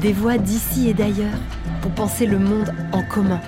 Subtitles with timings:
[0.00, 1.38] Des voix d'ici et d'ailleurs
[1.82, 3.38] pour penser le monde en commun.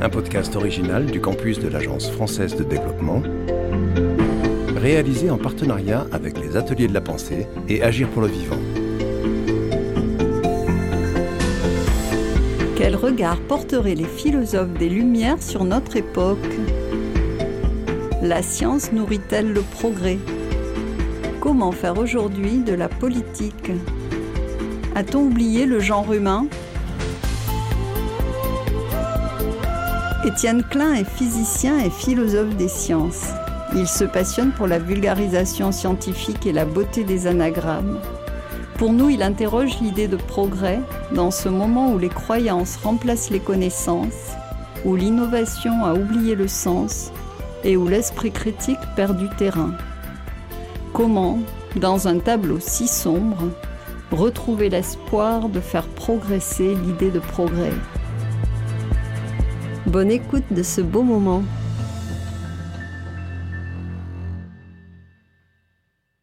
[0.00, 3.20] Un podcast original du campus de l'Agence française de développement,
[4.76, 8.60] réalisé en partenariat avec les Ateliers de la Pensée et Agir pour le Vivant.
[12.76, 16.38] Quel regard porteraient les philosophes des Lumières sur notre époque?
[18.22, 20.18] La science nourrit-elle le progrès?
[21.40, 23.72] Comment faire aujourd'hui de la politique
[24.94, 26.46] A-t-on oublié le genre humain?
[30.26, 33.28] Étienne Klein est physicien et philosophe des sciences.
[33.74, 37.98] Il se passionne pour la vulgarisation scientifique et la beauté des anagrammes.
[38.76, 40.80] Pour nous, il interroge l'idée de progrès
[41.14, 44.34] dans ce moment où les croyances remplacent les connaissances,
[44.84, 47.12] où l'innovation a oublié le sens
[47.64, 49.72] et où l'esprit critique perd du terrain.
[51.02, 51.38] Comment,
[51.76, 53.50] dans un tableau si sombre,
[54.10, 57.72] retrouver l'espoir de faire progresser l'idée de progrès
[59.86, 61.42] Bonne écoute de ce beau moment.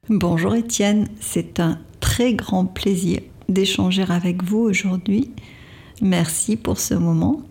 [0.10, 5.32] Bonjour Étienne, c'est un très grand plaisir d'échanger avec vous aujourd'hui.
[6.04, 7.42] Merci pour ce moment.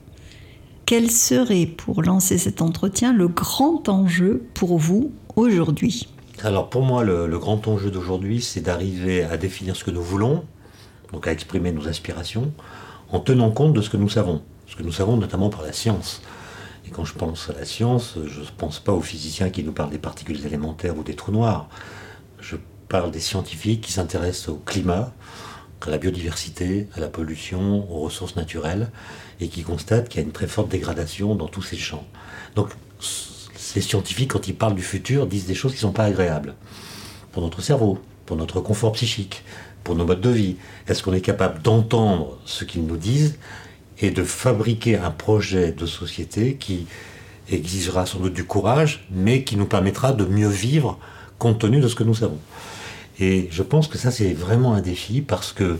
[0.84, 6.06] Quel serait, pour lancer cet entretien, le grand enjeu pour vous aujourd'hui?
[6.42, 10.44] Alors pour moi, le, grand enjeu d'aujourd'hui, c'est d'arriver à définir ce que nous voulons,
[11.12, 12.52] donc à exprimer nos aspirations,
[13.10, 15.72] en tenant compte de ce que nous savons, ce que nous savons notamment par la
[15.72, 16.20] science.
[16.86, 19.72] Et quand je pense à la science, je ne pense pas aux physiciens qui nous
[19.72, 21.68] parlent des particules élémentaires ou des trous noirs.
[22.38, 22.56] Je
[22.88, 25.12] parle des scientifiques qui s'intéressent au climat,
[25.86, 28.90] à la biodiversité, à la pollution, aux ressources naturelles,
[29.40, 32.06] et qui constatent qu'il y a une très forte dégradation dans tous ces champs.
[32.56, 32.70] Donc
[33.66, 36.54] ces scientifiques, quand ils parlent du futur, disent des choses qui ne sont pas agréables
[37.32, 39.42] pour notre cerveau, pour notre confort psychique,
[39.82, 40.56] pour nos modes de vie.
[40.86, 43.38] Est-ce qu'on est capable d'entendre ce qu'ils nous disent
[43.98, 46.86] et de fabriquer un projet de société qui
[47.50, 50.98] exigera sans doute du courage, mais qui nous permettra de mieux vivre
[51.38, 52.38] compte tenu de ce que nous savons?
[53.18, 55.78] Et je pense que ça, c'est vraiment un défi parce que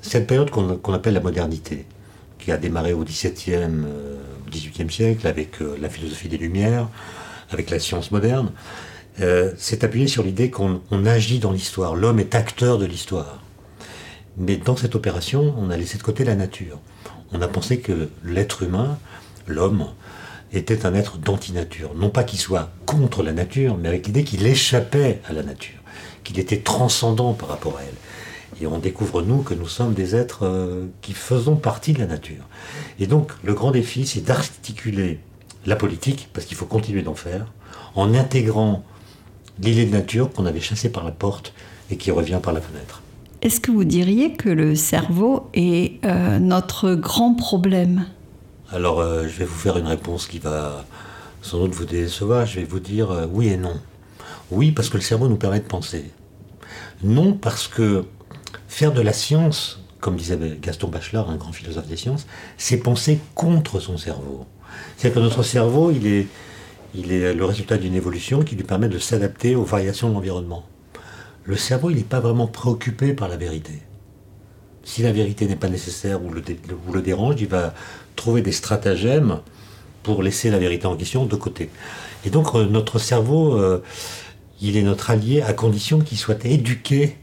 [0.00, 1.86] cette période qu'on appelle la modernité,
[2.38, 3.84] qui a démarré au XVIIe,
[4.50, 6.88] XVIIIe siècle avec euh, la philosophie des Lumières,
[7.50, 8.52] avec la science moderne,
[9.20, 11.94] euh, s'est appuyée sur l'idée qu'on agit dans l'histoire.
[11.94, 13.42] L'homme est acteur de l'histoire.
[14.36, 16.78] Mais dans cette opération, on a laissé de côté la nature.
[17.32, 18.98] On a pensé que l'être humain,
[19.46, 19.86] l'homme,
[20.52, 21.94] était un être d'antinature.
[21.94, 25.80] Non pas qu'il soit contre la nature, mais avec l'idée qu'il échappait à la nature,
[26.24, 27.94] qu'il était transcendant par rapport à elle.
[28.60, 32.06] Et on découvre, nous, que nous sommes des êtres euh, qui faisons partie de la
[32.06, 32.44] nature.
[32.98, 35.20] Et donc, le grand défi, c'est d'articuler
[35.66, 37.52] la politique, parce qu'il faut continuer d'en faire,
[37.94, 38.84] en intégrant
[39.60, 41.52] l'idée de nature qu'on avait chassée par la porte
[41.90, 43.02] et qui revient par la fenêtre.
[43.42, 48.06] Est-ce que vous diriez que le cerveau est euh, notre grand problème?
[48.72, 50.84] Alors, euh, je vais vous faire une réponse qui va
[51.42, 52.46] sans doute vous décevoir.
[52.46, 53.78] Je vais vous dire euh, oui et non.
[54.50, 56.10] Oui, parce que le cerveau nous permet de penser.
[57.02, 58.04] Non, parce que
[58.76, 62.26] faire de la science, comme disait Gaston Bachelard, un grand philosophe des sciences,
[62.58, 64.44] c'est penser contre son cerveau.
[64.96, 66.26] C'est-à-dire que notre cerveau, il est,
[66.94, 70.66] le résultat d'une évolution qui lui permet de s'adapter aux variations de l'environnement
[71.46, 73.80] le cerveau, il n'est pas vraiment préoccupé par la vérité.
[74.84, 77.72] Si la vérité n'est pas nécessaire ou le, dérange, il va
[78.14, 79.40] trouver des stratagèmes
[80.02, 81.70] pour laisser la vérité en question de côté.
[82.24, 83.82] Et donc euh, notre cerveau, euh,
[84.60, 87.16] il est notre allié à condition qu'il soit éduqué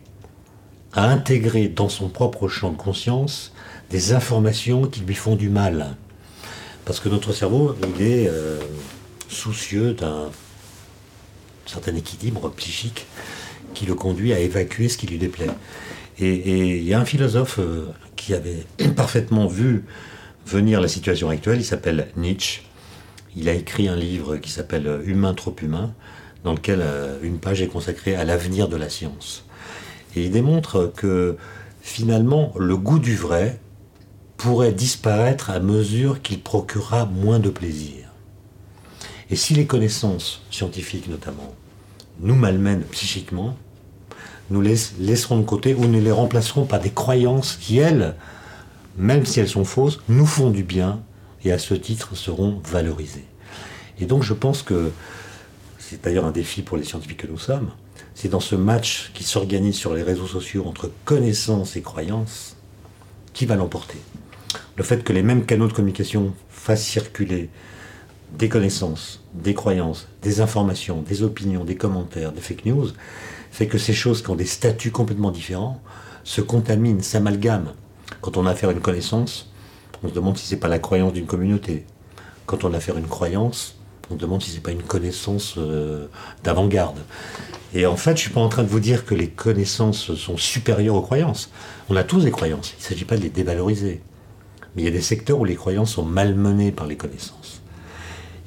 [0.93, 3.53] à intégrer dans son propre champ de conscience
[3.89, 5.95] des informations qui lui font du mal.
[6.85, 8.59] Parce que notre cerveau, il est euh,
[9.29, 10.29] soucieux d'un
[11.65, 13.05] certain équilibre psychique
[13.73, 15.49] qui le conduit à évacuer ce qui lui déplaît.
[16.19, 19.85] Et il y a un philosophe euh, qui avait parfaitement vu
[20.45, 22.63] venir la situation actuelle, il s'appelle Nietzsche.
[23.35, 25.93] Il a écrit un livre qui s'appelle Humain trop humain,
[26.43, 29.45] dans lequel euh, une page est consacrée à l'avenir de la science.
[30.15, 31.37] Et il démontre que
[31.81, 33.59] finalement, le goût du vrai
[34.37, 38.09] pourrait disparaître à mesure qu'il procurera moins de plaisir.
[39.29, 41.55] Et si les connaissances scientifiques notamment
[42.19, 43.55] nous malmènent psychiquement,
[44.49, 48.15] nous les laisserons de côté ou nous les remplacerons par des croyances qui, elles,
[48.97, 51.01] même si elles sont fausses, nous font du bien
[51.43, 53.25] et à ce titre seront valorisées.
[53.99, 54.91] Et donc je pense que
[55.79, 57.69] c'est d'ailleurs un défi pour les scientifiques que nous sommes,
[58.15, 62.55] c'est dans ce match qui s'organise sur les réseaux sociaux entre connaissances et croyances
[63.33, 63.97] qui va l'emporter.
[64.75, 67.49] Le fait que les mêmes canaux de communication fassent circuler
[68.37, 72.87] des connaissances, des croyances, des informations, des opinions, des commentaires, des fake news,
[73.51, 75.81] fait que ces choses qui ont des statuts complètement différents
[76.23, 77.73] se contaminent, s'amalgament.
[78.21, 79.51] Quand on a affaire à une connaissance,
[80.03, 81.85] on se demande si c'est pas la croyance d'une communauté.
[82.45, 83.75] Quand on a affaire à une croyance,
[84.09, 86.07] on se demande si c'est pas une connaissance euh,
[86.43, 86.97] d'avant-garde.
[87.73, 90.37] Et en fait, je suis pas en train de vous dire que les connaissances sont
[90.37, 91.51] supérieures aux croyances.
[91.89, 92.73] On a tous des croyances.
[92.77, 94.01] Il ne s'agit pas de les dévaloriser.
[94.75, 97.61] Mais il y a des secteurs où les croyances sont malmenées par les connaissances.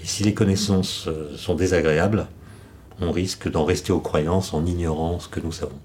[0.01, 2.29] Et si les connaissances euh, sont désagréables,
[3.01, 5.79] on risque d'en rester aux croyances en ignorant ce que nous savons.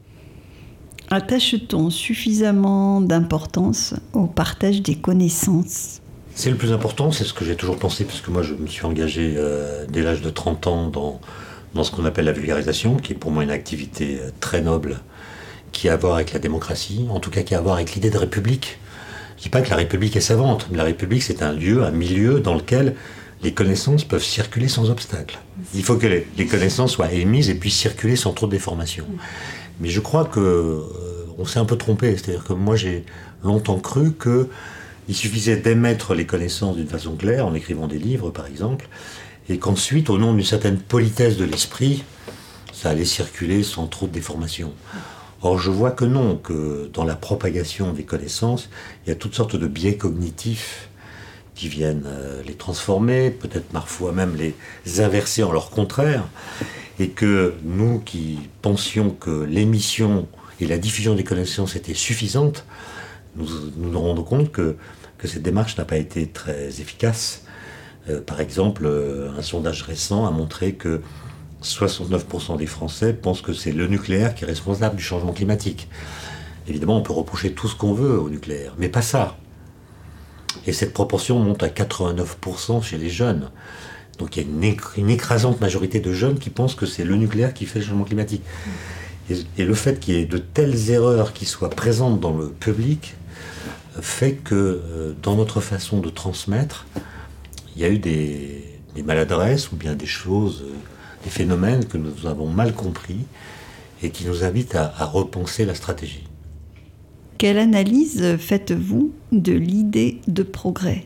[1.10, 6.00] Attache-t-on suffisamment d'importance au partage des connaissances?
[6.36, 8.86] C'est le plus important, c'est ce que j'ai toujours pensé, puisque moi je me suis
[8.86, 11.20] engagé euh, dès l'âge de 30 ans dans,
[11.74, 15.00] dans ce qu'on appelle la vulgarisation, qui est pour moi une activité euh, très noble,
[15.72, 17.94] qui a à voir avec la démocratie, en tout cas qui a à voir avec
[17.94, 18.80] l'idée de république.
[19.38, 21.92] Je dis pas que la république est savante, mais la république c'est un lieu, un
[21.92, 22.96] milieu dans lequel
[23.44, 25.40] les connaissances peuvent circuler sans obstacle.
[25.74, 29.06] Il faut que les, connaissances soient émises et puissent circuler sans trop de déformation.
[29.80, 30.80] Mais je crois que euh,
[31.40, 32.16] on s'est un peu trompé.
[32.18, 33.04] C'est-à-dire que moi j'ai
[33.44, 34.48] longtemps cru que
[35.10, 38.88] il suffisait d'émettre les connaissances d'une façon claire, en écrivant des livres par exemple,
[39.50, 42.04] et qu'ensuite, au nom d'une certaine politesse de l'esprit,
[42.74, 44.74] ça allait circuler sans trop de déformation.
[45.44, 48.70] Or, je vois que non, que dans la propagation des connaissances,
[49.06, 50.90] il y a toutes sortes de biais cognitifs
[51.56, 56.24] qui viennent euh, les transformer, peut-être parfois même les inverser en leur contraire,
[57.00, 60.28] et que nous qui pensions que l'émission
[60.60, 62.66] et la diffusion des connaissances étaient suffisantes,
[63.36, 63.48] nous
[63.78, 64.76] nous rendons compte que,
[65.18, 67.44] que cette démarche n'a pas été très efficace.
[68.09, 71.01] Euh, par exemple, euh, un sondage récent a montré que
[71.63, 75.88] 69% des Français pensent que c'est le nucléaire qui est responsable du changement climatique.
[76.68, 79.38] Évidemment, on peut reprocher tout ce qu'on veut au nucléaire, mais pas ça.
[80.65, 83.50] Et cette proportion monte à 89% chez les jeunes.
[84.18, 87.53] Donc il y a une, écrasante majorité de jeunes qui pensent que c'est le nucléaire
[87.53, 88.44] qui fait le changement climatique.
[89.57, 93.15] Et, le fait qu'il y ait de telles erreurs qui soient présentes dans le public
[94.00, 96.86] fait que euh, dans notre façon de transmettre,
[97.76, 98.64] il y a eu des,
[99.04, 100.74] maladresses ou bien des choses, euh,
[101.24, 103.20] des phénomènes que nous avons mal compris
[104.04, 106.24] et qui nous invitent à repenser la stratégie.
[107.42, 111.06] Quelle analyse faites-vous de l'idée de progrès?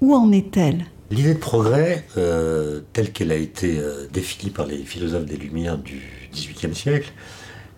[0.00, 0.86] Où en est-elle?
[1.10, 5.76] L'idée de progrès, euh, telle qu'elle a été euh, définie par les philosophes des Lumières
[5.76, 6.00] du
[6.32, 7.12] XVIIIe siècle,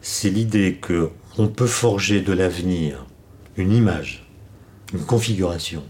[0.03, 3.07] c'est l'idée que on peut forger de l'avenir
[3.57, 4.25] une image,
[4.93, 5.83] une configuration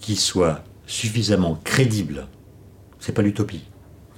[0.00, 2.26] qui soit suffisamment crédible,
[2.98, 3.62] c'est pas l'utopie,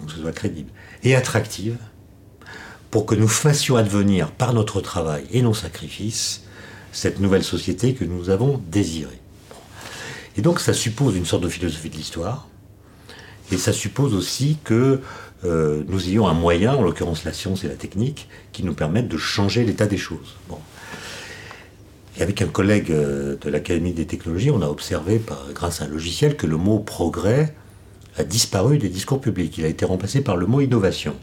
[0.05, 0.71] que ce soit crédible,
[1.05, 1.77] et attractive,
[2.91, 6.45] pour que nous fassions advenir par notre travail et nos sacrifices
[6.91, 9.21] cette nouvelle société que nous avons désirée.
[10.37, 12.49] Et donc ça suppose une sorte de philosophie de l'histoire,
[13.51, 15.01] et ça suppose aussi que
[15.45, 19.09] euh, nous ayons un moyen, en l'occurrence la science et la technique, qui nous permettent
[19.09, 20.37] de changer l'état des choses.
[22.17, 25.21] Et avec un collègue euh, de l'Académie des technologies, on a observé,
[25.55, 27.55] grâce à un logiciel, que le mot progrès
[28.17, 29.57] a disparu des discours publics.
[29.59, 31.17] Il a été remplacé par le mot innovation.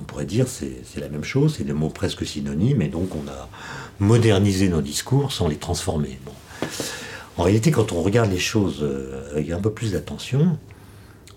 [0.00, 3.14] On pourrait dire c'est c'est la même chose, c'est des mots presque synonymes, et donc
[3.14, 3.48] on a
[4.00, 6.18] moderniser nos discours sans les transformer.
[7.36, 10.58] En réalité, quand on regarde les choses euh, avec un peu plus d'attention,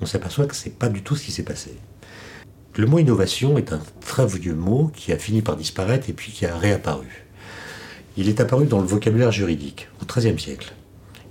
[0.02, 1.76] on s'aperçoit que ce n'est pas du tout ce qui s'est passé.
[2.76, 6.32] Le mot innovation est un très vieux mot qui a fini par disparaître et puis
[6.32, 7.27] qui a réapparu.
[8.20, 10.74] Il est apparu dans le vocabulaire juridique au XIIIe siècle.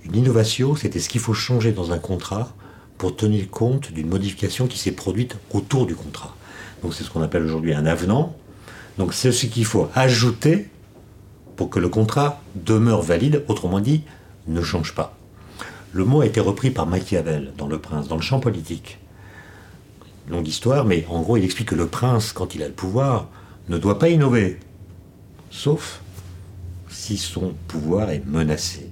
[0.05, 2.53] Une innovation, c'était ce qu'il faut changer dans un contrat
[2.97, 6.33] pour tenir compte d'une modification qui s'est produite autour du contrat.
[6.81, 8.37] Donc c'est ce qu'on appelle aujourd'hui un avenant.
[8.97, 10.69] Donc c'est ce qu'il faut ajouter
[11.57, 14.03] pour que le contrat demeure valide, autrement dit,
[14.47, 15.13] ne change pas.
[15.91, 18.97] Le mot a été repris par Machiavel dans Le Prince, dans le champ politique.
[20.29, 23.27] Longue histoire, mais en gros, il explique que le prince, quand il a le pouvoir,
[23.67, 24.59] ne doit pas innover,
[25.49, 26.01] sauf
[26.89, 28.89] si son pouvoir est menacé.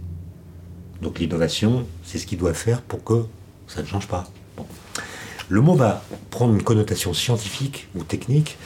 [1.02, 3.26] Donc l'innovation, c'est ce qu'il doit faire pour que
[3.68, 4.30] ça ne change pas.
[5.50, 8.58] Le mot va prendre une connotation scientifique ou technique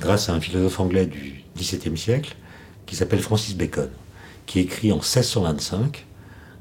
[0.00, 2.36] grâce à un philosophe anglais du XVIIe siècle
[2.86, 3.90] qui s'appelle Francis Bacon,
[4.46, 6.06] qui écrit en 1625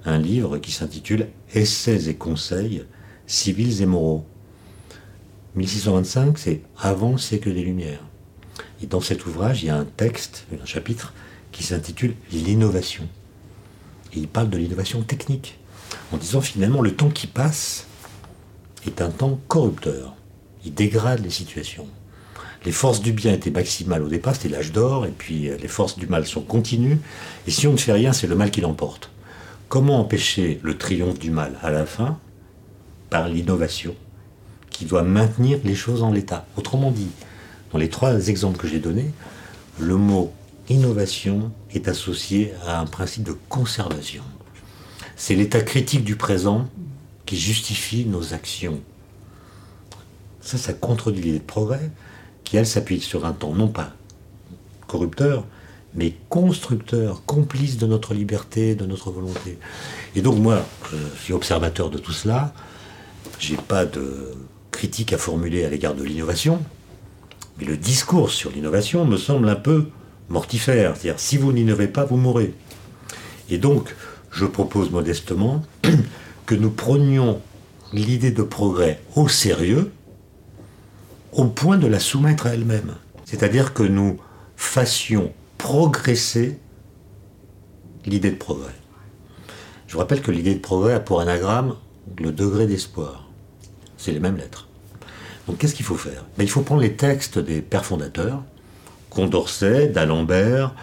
[0.05, 2.83] un livre qui s'intitule Essais et conseils
[3.27, 4.25] civils et moraux.
[5.55, 8.03] 1625, c'est avant le siècle des Lumières.
[8.81, 11.13] Et dans cet ouvrage, il y a un texte, un chapitre,
[11.57, 13.07] qui s'intitule L'innovation.
[14.13, 15.57] Et il parle de l'innovation technique,
[16.13, 17.87] en disant finalement le temps qui passe
[18.85, 20.15] est un temps corrupteur.
[20.63, 21.87] Il dégrade les situations
[22.67, 25.69] les forces du bien étaient maximales au départ, c'était l'âge d'or, et puis euh, les
[25.69, 26.99] forces du mal sont continues,
[27.47, 29.09] et si on ne fait rien, c'est le mal qui l'emporte.
[29.69, 32.17] Comment empêcher le triomphe du mal à la fin?
[33.09, 33.95] Par l'innovation
[34.69, 36.45] qui doit maintenir les choses en l'état.
[36.57, 37.07] Autrement dit,
[37.71, 39.11] dans les trois exemples que j'ai donnés,
[39.79, 40.33] le mot
[40.69, 44.23] innovation est associé à un principe de conservation.
[45.15, 46.67] C'est l'état critique du présent
[47.25, 48.81] qui justifie nos actions.
[50.41, 51.91] Ça, ça contredit l'idée de progrès,
[52.43, 53.93] qui, elle, s'appuie sur un temps non pas
[54.87, 55.45] corrupteur,
[55.93, 59.57] mais constructeur, complice de notre liberté, de notre volonté.
[60.15, 62.53] Et donc moi, je suis observateur de tout cela,
[63.39, 64.33] j'ai pas de
[64.71, 66.63] critique à formuler à l'égard de l'innovation,
[67.57, 69.89] mais le discours sur l'innovation me semble un peu
[70.29, 70.95] mortifère.
[70.95, 72.53] C'est-à-dire, si vous n'innovez pas, vous mourrez.
[73.49, 73.95] Et donc,
[74.31, 75.63] je propose modestement
[76.45, 77.41] que nous prenions
[77.93, 79.91] l'idée de progrès au sérieux,
[81.31, 82.95] au point de la soumettre à elle-même.
[83.25, 84.17] C'est-à-dire que nous
[84.55, 86.59] fassions progresser
[88.05, 88.73] l'idée de progrès.
[89.87, 91.75] Je vous rappelle que l'idée de progrès a pour anagramme
[92.19, 93.27] le degré d'espoir.
[93.97, 94.67] C'est les mêmes lettres.
[95.47, 96.25] Donc qu'est-ce qu'il faut faire?
[96.37, 98.43] Ben, Il faut prendre les textes des pères fondateurs,
[99.09, 100.73] Condorcet, d'Alembert,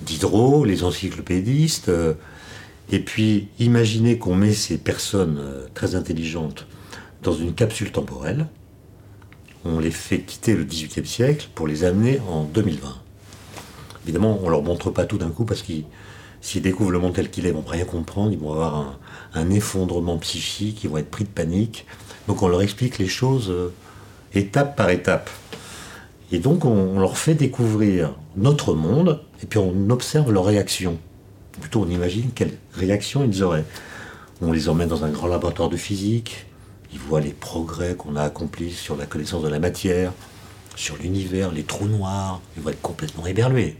[0.00, 2.14] Diderot, les encyclopédistes, euh,
[2.90, 6.66] et puis imaginer qu'on met ces personnes euh, très intelligentes
[7.22, 8.46] dans une capsule temporelle,
[9.64, 12.94] on les fait quitter le XVIIIe siècle pour les amener en 2020.
[14.04, 15.84] Évidemment, on ne leur montre pas tout d'un coup parce qu'ils
[16.40, 18.98] s'ils découvrent le monde tel qu'il est, ils vont rien comprendre, ils vont avoir un,
[19.34, 21.86] un, effondrement psychique, ils vont être pris de panique.
[22.28, 23.72] Donc on leur explique les choses euh,
[24.32, 25.28] étape par étape.
[26.32, 30.98] Et donc on, leur fait découvrir notre monde, et puis on observe leurs réactions.
[31.60, 33.64] Plutôt on imagine quelles réactions ils auraient.
[34.42, 36.46] On les emmène dans un grand laboratoire de physique,
[36.92, 40.12] ils voient les progrès qu'on a accomplis sur la connaissance de la matière,
[40.74, 43.76] sur l'univers, les trous noirs, ils vont être complètement éberlués.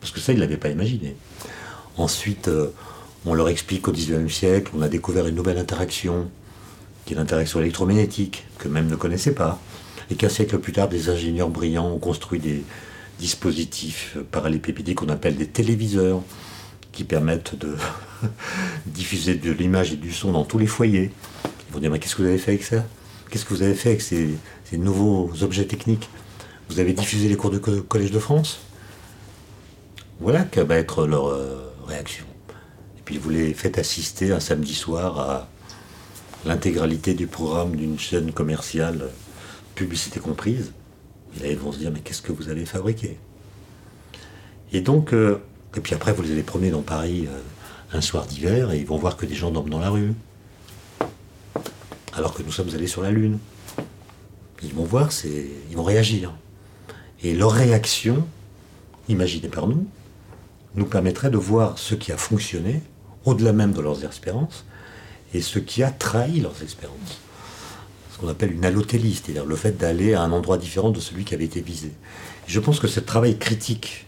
[0.00, 1.16] Parce que ça, ils ne l'avaient pas imaginé.
[1.96, 2.72] Ensuite, euh,
[3.26, 6.30] on leur explique qu'au XIXe siècle, on a découvert une nouvelle interaction,
[7.04, 9.58] qui est l'interaction électromagnétique, que même ne connaissaient pas
[10.10, 12.62] et qu'un siècle plus tard, des ingénieurs brillants ont construit des
[13.18, 16.22] dispositifs parallélépédiques qu'on appelle des téléviseurs,
[16.92, 17.76] qui permettent de
[18.86, 21.10] diffuser de l'image et du son dans tous les foyers.
[21.68, 22.84] Ils vont dire, mais qu'est-ce que vous avez fait avec ça?
[23.30, 24.36] Qu'est-ce que vous avez fait avec ces,
[24.72, 26.08] nouveaux objets techniques?
[26.68, 28.60] Vous avez diffusé les cours de Collège de France?
[30.20, 32.24] Voilà que va être leur euh, réaction.
[32.98, 35.48] Et puis vous les faites assister un samedi soir à
[36.44, 39.08] l'intégralité du programme d'une chaîne commerciale
[39.80, 40.72] publicité comprise,
[41.40, 43.16] là, ils vont se dire, mais qu'est-ce que vous avez fabriqué
[44.74, 45.38] Et donc, euh,
[45.74, 48.84] et puis après, vous les allez promener dans Paris euh, un soir d'hiver, et ils
[48.84, 50.12] vont voir que des gens dorment dans la rue,
[52.12, 53.38] alors que nous sommes allés sur la Lune.
[54.62, 56.34] Ils vont voir, ils vont réagir.
[57.22, 58.26] Et leur réaction,
[59.08, 59.86] imaginée par nous,
[60.74, 62.82] nous permettrait de voir ce qui a fonctionné,
[63.24, 64.66] au-delà même de leurs espérances,
[65.32, 67.22] et ce qui a trahi leurs espérances
[68.20, 71.34] qu'on appelle une allotélie, c'est-à-dire le fait d'aller à un endroit différent de celui qui
[71.34, 71.90] avait été visé.
[72.46, 74.06] je pense que ce travail critique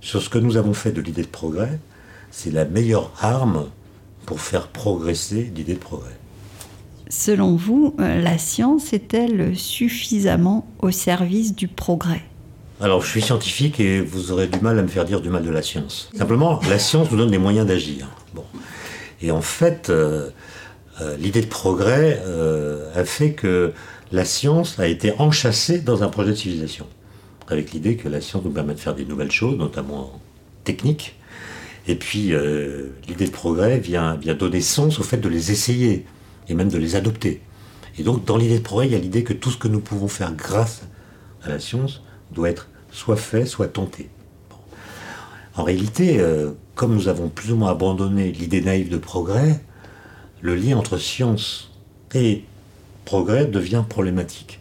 [0.00, 1.78] sur ce que nous avons fait de l'idée de progrès,
[2.30, 3.66] c'est la meilleure arme
[4.24, 6.16] pour faire progresser l'idée de progrès.
[7.08, 12.22] Selon vous, euh, la science est-elle suffisamment au service du progrès?
[12.80, 15.44] Alors, je suis scientifique et vous aurez du mal à me faire dire du mal
[15.44, 16.08] de la science.
[16.14, 18.08] Simplement, la science nous donne les moyens d'agir.
[18.32, 18.44] Bon.
[19.20, 20.30] Et en fait, euh,
[21.18, 23.72] l'idée de progrès euh, a fait que
[24.12, 26.86] la science a été enchâssée dans un projet de civilisation.
[27.48, 30.20] Avec l'idée que la science nous permet de faire des nouvelles choses, notamment
[30.64, 31.16] techniques.
[31.86, 36.06] Et puis, euh, l'idée de progrès vient, vient donner sens au fait de les essayer
[36.48, 37.40] et même de les adopter.
[37.98, 39.80] Et donc, dans l'idée de progrès, il y a l'idée que tout ce que nous
[39.80, 40.82] pouvons faire grâce
[41.42, 44.08] à la science doit être soit fait, soit tenté.
[45.56, 46.24] En réalité,
[46.74, 49.60] comme nous avons plus ou moins abandonné l'idée naïve de progrès,
[50.40, 51.70] le lien entre science
[52.14, 52.44] et
[53.04, 54.60] progrès devient problématique.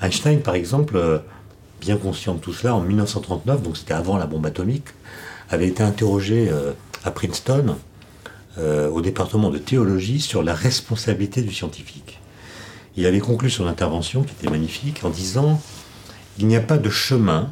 [0.00, 1.18] Einstein, par exemple, euh,
[1.80, 4.88] bien conscient de tout cela, en 1939, donc c'était avant la bombe atomique,
[5.50, 6.72] avait été interrogé euh,
[7.04, 7.76] à Princeton,
[8.58, 12.20] euh, au département de théologie, sur la responsabilité du scientifique.
[12.96, 15.60] Il avait conclu son intervention, qui était magnifique, en disant
[16.38, 17.50] Il n'y a pas de chemin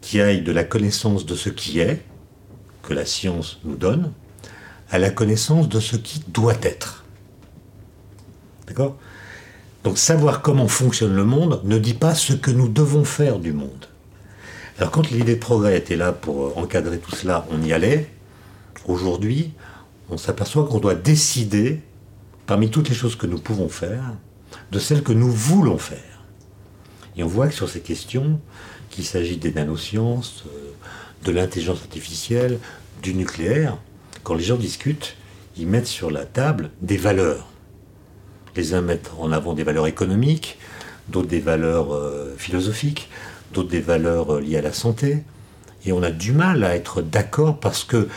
[0.00, 2.02] qui aille de la connaissance de ce qui est,
[2.82, 4.12] que la science nous donne,
[4.94, 7.02] à la connaissance de ce qui doit être.
[8.68, 8.96] D'accord?
[9.82, 13.52] Donc savoir comment fonctionne le monde ne dit pas ce que nous devons faire du
[13.52, 13.88] monde.
[14.78, 18.08] Alors quand l'idée de progrès était là pour encadrer tout cela, on y allait.
[18.86, 19.52] Aujourd'hui,
[20.10, 21.80] on s'aperçoit qu'on doit décider,
[22.46, 24.14] parmi toutes les choses que nous pouvons faire,
[24.70, 26.22] de celles que nous voulons faire.
[27.16, 28.38] Et on voit que sur ces questions,
[28.90, 30.70] qu'il s'agit des nanosciences, euh,
[31.24, 32.60] de l'intelligence artificielle,
[33.02, 33.76] du nucléaire,
[34.24, 35.16] quand les gens discutent,
[35.56, 37.46] ils mettent sur la table des valeurs.
[38.56, 40.58] Les uns mettent en avant des valeurs économiques,
[41.08, 43.10] d'autres des valeurs euh, philosophiques,
[43.52, 45.22] d'autres des valeurs euh, liées à la santé.
[45.86, 48.08] Et on a du mal à être d'accord parce que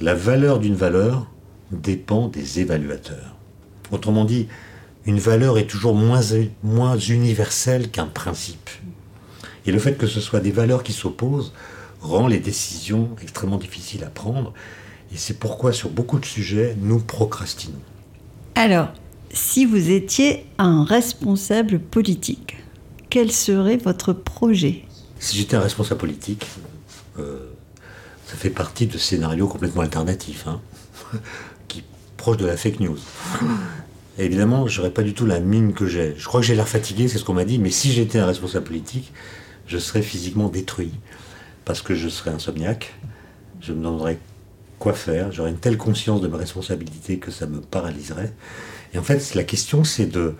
[0.00, 1.26] la valeur d'une valeur
[1.72, 3.34] dépend des évaluateurs.
[3.90, 4.48] Autrement dit,
[5.04, 6.20] une valeur est toujours moins,
[6.62, 8.70] moins universelle qu'un principe.
[9.66, 11.52] Et le fait que ce soit des valeurs qui s'opposent
[12.00, 14.54] rend les décisions extrêmement difficiles à prendre.
[15.12, 17.80] Et c'est pourquoi sur beaucoup de sujets, nous procrastinons.
[18.54, 18.88] Alors,
[19.32, 22.56] si vous étiez un responsable politique,
[23.08, 24.84] quel serait votre projet?
[25.18, 26.46] Si j'étais un responsable politique,
[27.18, 27.50] euh,
[28.26, 30.60] ça fait partie de scénarios complètement alternatifs, hein,
[31.68, 31.82] qui
[32.16, 32.98] proche de la fake news.
[34.18, 36.14] Et évidemment, j'aurais pas du tout la mine que j'ai.
[36.16, 38.26] Je crois que j'ai l'air fatigué, c'est ce qu'on m'a dit, mais si j'étais un
[38.26, 39.12] responsable politique,
[39.66, 40.92] je serais physiquement détruit.
[41.64, 42.94] Parce que je serais insomniaque,
[43.60, 44.18] je me demanderais
[44.80, 48.32] quoi faire, j'aurais une telle conscience de ma responsabilité que ça me paralyserait.
[48.92, 50.34] Et en fait, la question, c'est de.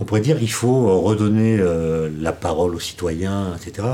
[0.00, 3.88] On pourrait dire il faut redonner euh, la parole aux citoyens, etc.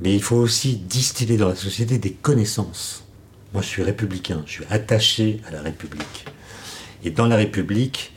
[0.00, 3.04] Mais il faut aussi distiller dans la société des connaissances.
[3.52, 6.26] Moi, je suis républicain, je suis attaché à la République.
[7.02, 8.12] Et dans la République,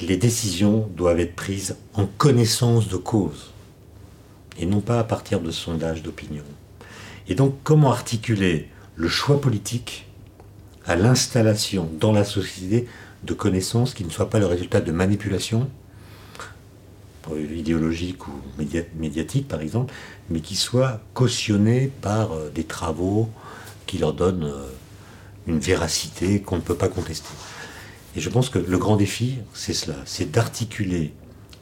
[0.00, 3.52] les décisions doivent être prises en connaissance de cause,
[4.58, 6.44] et non pas à partir de sondages d'opinion.
[7.28, 8.68] Et donc, comment articuler
[8.98, 10.06] le choix politique
[10.84, 12.88] à l'installation dans la société
[13.22, 15.70] de connaissances qui ne soient pas le résultat de manipulations
[17.30, 18.32] euh, idéologiques ou
[18.98, 19.94] médiatiques, par exemple,
[20.30, 23.30] mais qui soient cautionnées par euh, des travaux
[23.86, 24.66] qui leur donnent euh,
[25.46, 27.30] une véracité qu'on ne peut pas contester.
[28.16, 31.12] Et je pense que le grand défi, c'est cela, c'est d'articuler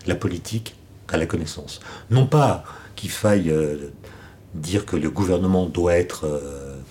[0.06, 0.74] la politique
[1.08, 1.80] à la connaissance.
[2.10, 2.64] Non pas
[2.94, 3.54] qu'il faille
[4.54, 6.26] dire que le gouvernement doit être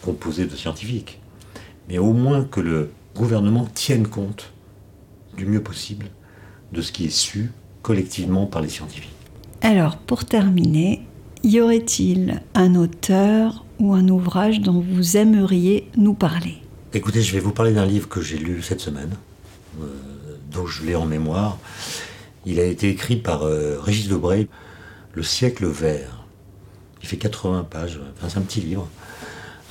[0.05, 1.19] composé de scientifiques,
[1.89, 4.53] mais au moins que le gouvernement tienne compte
[5.35, 6.05] du mieux possible
[6.71, 7.51] de ce qui est su
[7.81, 9.11] collectivement par les scientifiques.
[9.61, 11.01] Alors, pour terminer,
[11.43, 16.57] y aurait-il un auteur ou un ouvrage dont vous aimeriez nous parler?
[16.93, 19.15] Écoutez, je vais vous parler d'un livre que j'ai lu cette semaine,
[19.81, 19.85] euh,
[20.51, 21.57] dont je l'ai en mémoire.
[22.45, 24.47] Il a été écrit par euh, Régis Debray,
[25.13, 26.25] Le siècle vert.
[27.01, 28.87] Il fait 80 pages, enfin, c'est un petit livre.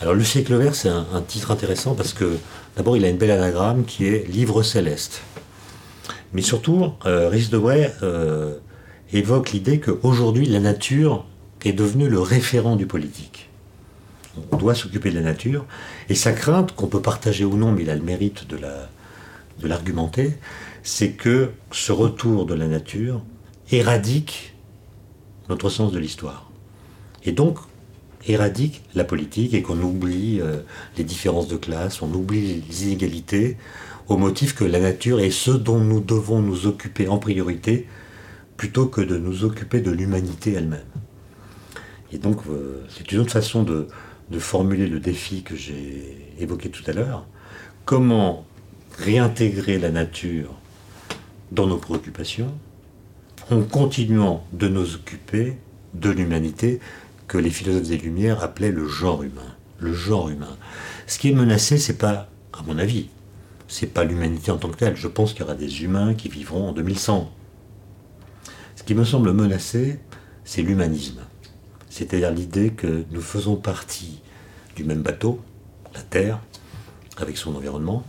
[0.04, 2.36] Alors, Le siècle vert, c'est un, titre intéressant parce que
[2.76, 5.22] d'abord, il a une belle anagramme qui est Livre céleste.
[6.34, 8.58] Mais surtout, euh, Rhys Debray euh,
[9.14, 11.24] évoque l'idée qu'aujourd'hui, la nature
[11.64, 13.48] est devenue le référent du politique.
[14.52, 15.64] On doit s'occuper de la nature.
[16.10, 18.58] Et sa crainte, qu'on peut partager ou non, mais il a le mérite de
[19.66, 20.34] l'argumenter,
[20.82, 23.22] c'est que ce retour de la nature
[23.70, 24.54] éradique
[25.48, 26.50] notre sens de l'histoire.
[27.24, 27.56] Et donc,
[28.26, 30.60] éradique la politique et qu'on oublie euh,
[30.96, 33.56] les différences de classe, on oublie les inégalités,
[34.08, 37.87] au motif que la nature est ce dont nous devons nous occuper en priorité,
[38.56, 40.80] plutôt que de nous occuper de l'humanité elle-même.
[42.12, 43.88] Et donc, euh, c'est une autre façon de,
[44.38, 47.24] formuler le défi que j'ai évoqué tout à l'heure.
[47.84, 48.44] Comment
[48.98, 50.54] réintégrer la nature
[51.52, 52.52] dans nos préoccupations
[53.50, 55.56] en continuant de nous occuper
[55.94, 56.80] de l'humanité
[57.28, 59.54] que les philosophes des Lumières appelaient le genre humain.
[59.78, 60.56] Le genre humain.
[61.06, 63.08] Ce qui est menacé, c'est pas, à mon avis,
[63.68, 64.96] c'est pas l'humanité en tant que telle.
[64.96, 67.30] Je pense qu'il y aura des humains qui vivront en 2100.
[68.76, 70.00] Ce qui me semble menacé,
[70.44, 71.20] c'est l'humanisme.
[71.88, 74.20] C'est-à-dire l'idée que nous faisons partie
[74.76, 75.40] du même bateau,
[75.94, 76.40] la Terre,
[77.16, 78.04] avec son environnement,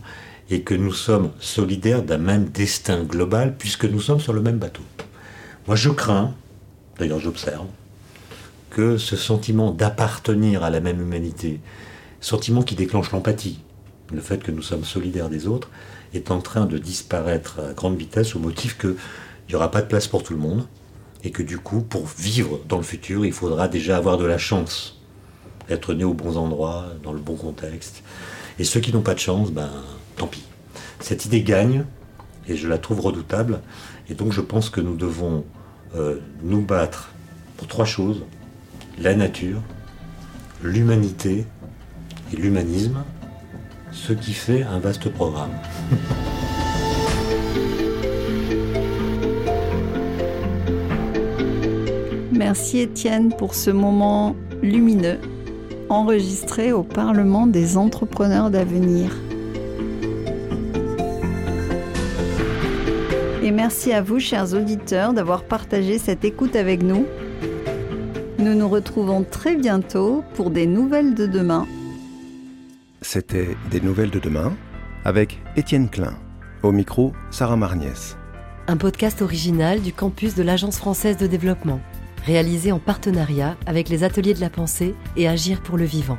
[0.50, 4.58] et que nous sommes solidaires d'un même destin global puisque nous sommes sur le même
[4.58, 4.82] bateau.
[5.66, 6.34] Moi je crains,
[6.98, 7.66] d'ailleurs j'observe,
[8.76, 11.60] que ce sentiment d'appartenir à la même humanité,
[12.20, 13.60] sentiment qui déclenche l'empathie,
[14.12, 15.70] le fait que nous sommes solidaires des autres,
[16.12, 18.96] est en train de disparaître à grande vitesse au motif qu'il
[19.48, 20.66] n'y aura pas de place pour tout le monde
[21.24, 24.36] et que du coup, pour vivre dans le futur, il faudra déjà avoir de la
[24.36, 25.00] chance,
[25.70, 28.02] être né aux bons endroits, dans le bon contexte.
[28.58, 29.70] Et ceux qui n'ont pas de chance, ben
[30.16, 30.44] tant pis.
[31.00, 31.86] Cette idée gagne
[32.46, 33.62] et je la trouve redoutable.
[34.10, 35.46] Et donc je pense que nous devons
[35.94, 37.08] euh, nous battre
[37.56, 38.22] pour trois choses
[38.98, 39.62] la nature,
[40.62, 41.46] l'humanité
[42.32, 43.04] et l'humanisme
[43.92, 45.52] ce qui fait un vaste programme.
[52.32, 55.18] Merci Étienne pour ce moment lumineux
[55.88, 59.10] enregistré au Parlement des entrepreneurs d'avenir.
[63.42, 67.06] Et merci à vous, chers auditeurs, d'avoir partagé cette écoute avec nous.
[68.38, 71.66] Nous nous retrouvons très bientôt pour des nouvelles de demain
[73.06, 74.56] c'était Des Nouvelles de demain
[75.04, 76.18] avec Étienne Klein.
[76.64, 78.16] Au micro, Sarah Marniès.
[78.66, 81.80] un podcast original du campus de l'Agence française de développement,
[82.24, 86.18] réalisé en partenariat avec les ateliers de la pensée et Agir pour le vivant.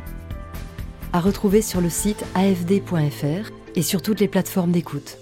[1.12, 5.18] À retrouver sur le site afd.fr et sur toutes les plateformes d'écoute.